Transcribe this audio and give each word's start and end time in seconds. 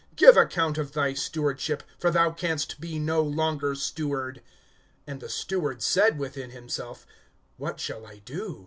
Give 0.15 0.35
account 0.35 0.79
of 0.79 0.93
thy 0.93 1.13
stewardship; 1.13 1.83
for 1.99 2.09
thou 2.09 2.31
canst 2.31 2.79
be 2.81 2.97
no 2.97 3.21
longer 3.21 3.75
steward. 3.75 4.41
(3)And 5.07 5.19
the 5.19 5.29
steward 5.29 5.83
said 5.83 6.17
within 6.17 6.49
himself: 6.49 7.05
What 7.57 7.79
shall 7.79 8.07
I 8.07 8.17
do? 8.17 8.59